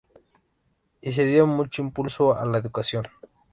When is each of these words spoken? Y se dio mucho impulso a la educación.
Y 1.01 1.11
se 1.11 1.25
dio 1.27 1.45
mucho 1.45 1.83
impulso 1.83 2.35
a 2.35 2.43
la 2.47 2.57
educación. 2.57 3.05